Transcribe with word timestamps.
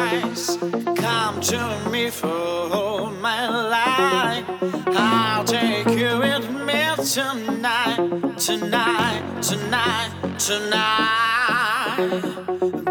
eyes. 0.00 0.56
Come 0.96 1.40
to 1.40 1.90
me 1.90 2.10
for 2.10 2.28
all 2.28 3.10
my 3.10 3.48
life. 3.48 4.44
I'll 4.88 5.44
take 5.44 5.88
you 5.88 6.18
with 6.18 6.50
me 6.68 6.82
tonight, 7.16 8.38
tonight, 8.38 9.22
tonight, 9.42 10.10
tonight. 10.38 11.98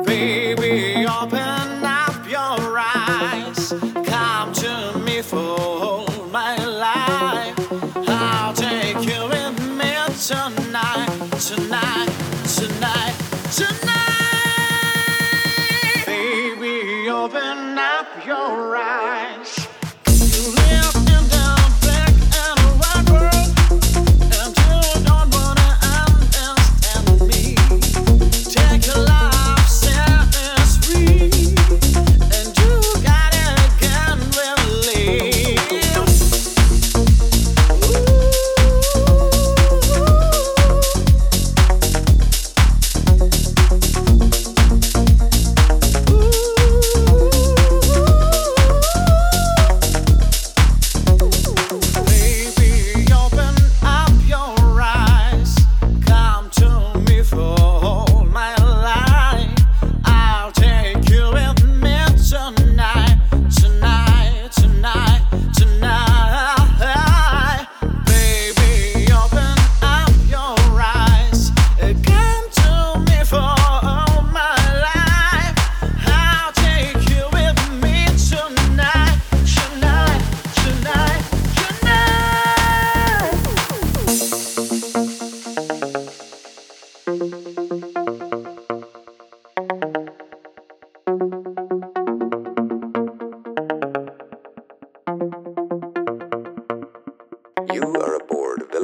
Baby, 0.05 1.05
open 1.07 1.78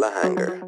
the 0.05 0.19
hunger. 0.19 0.64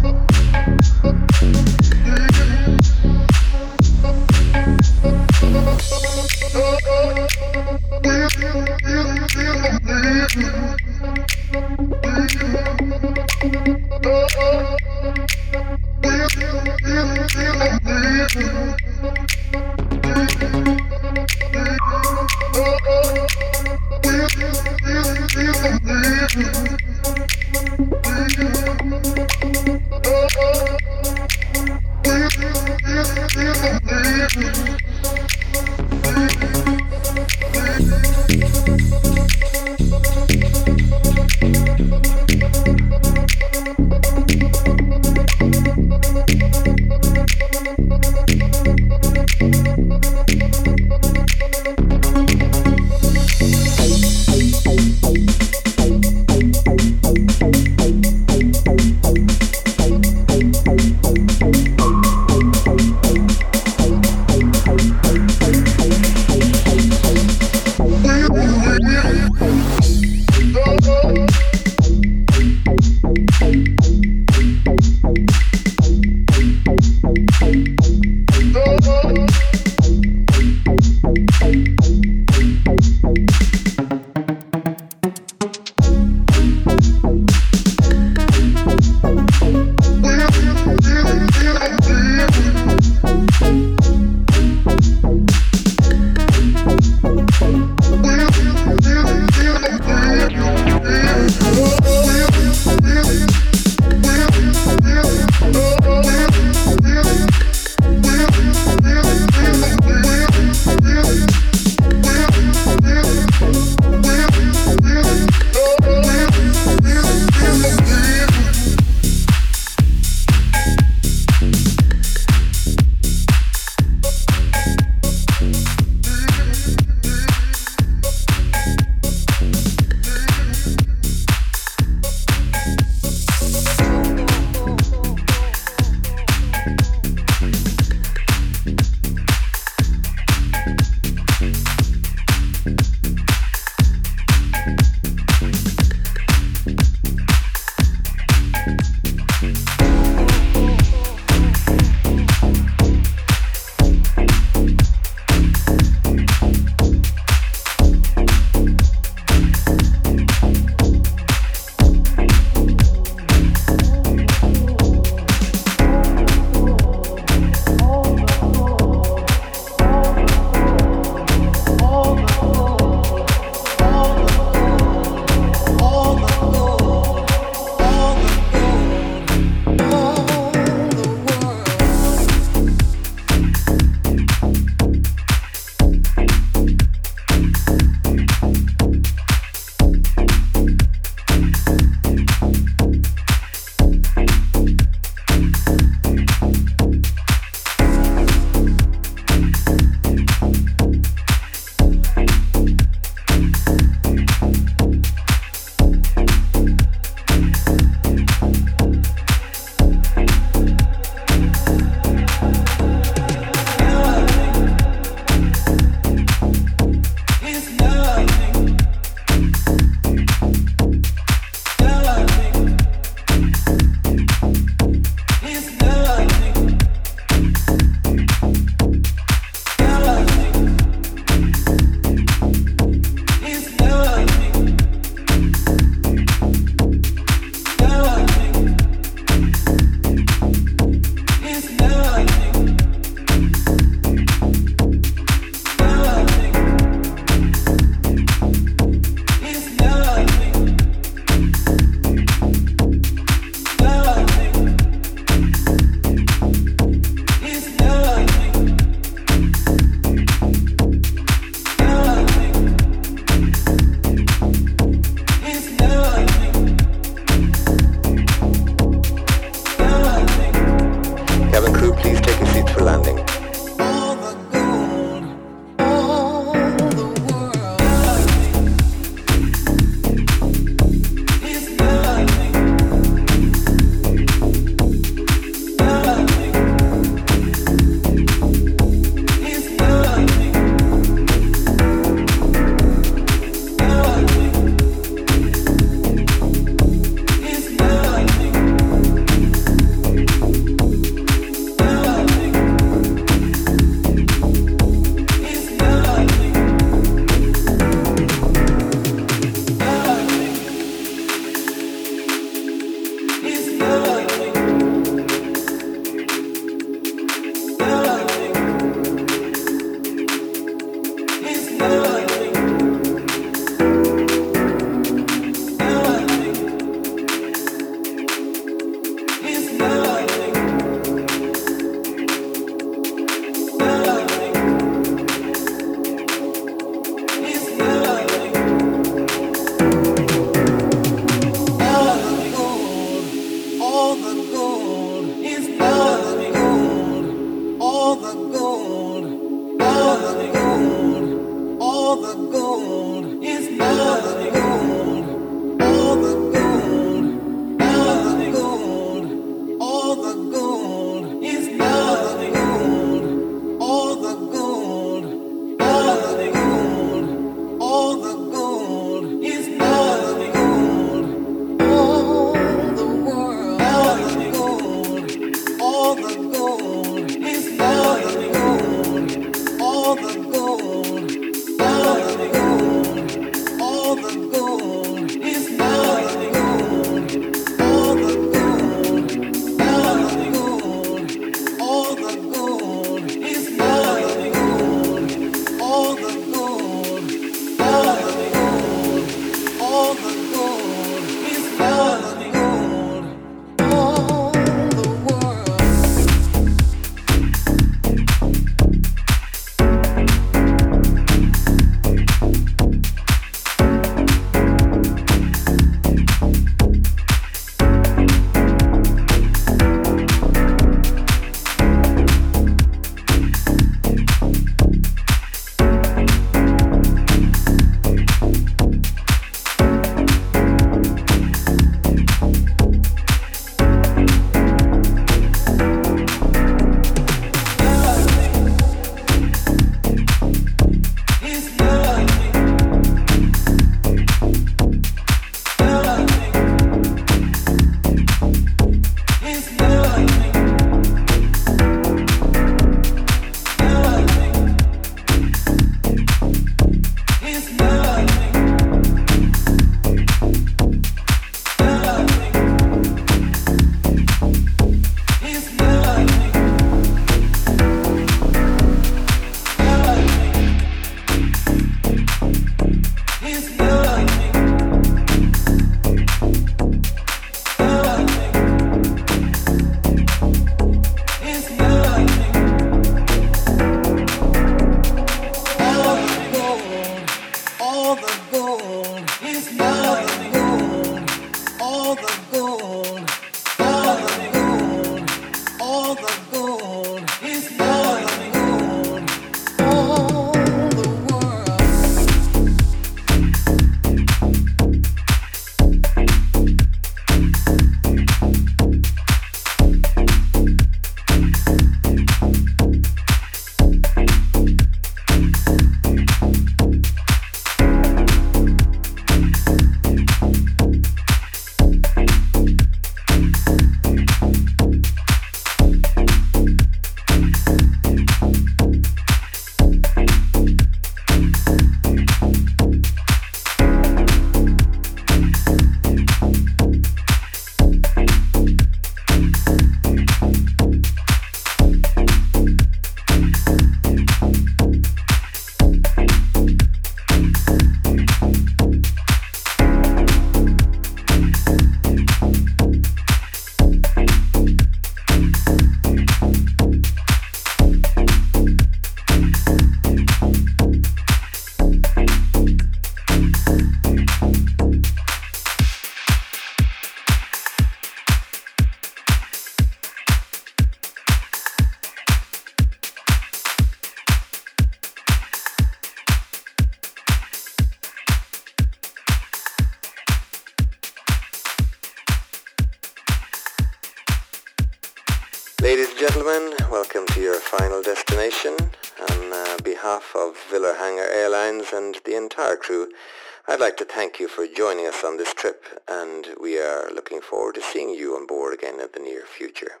Thank 594.08 594.40
you 594.40 594.48
for 594.48 594.66
joining 594.66 595.06
us 595.06 595.24
on 595.24 595.36
this 595.36 595.54
trip, 595.54 595.84
and 596.08 596.48
we 596.60 596.78
are 596.78 597.10
looking 597.14 597.40
forward 597.40 597.74
to 597.76 597.80
seeing 597.80 598.10
you 598.10 598.34
on 598.34 598.46
board 598.46 598.74
again 598.74 599.00
in 599.00 599.08
the 599.12 599.20
near 599.20 599.42
future. 599.46 600.00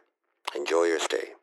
Enjoy 0.54 0.84
your 0.84 1.00
stay. 1.00 1.35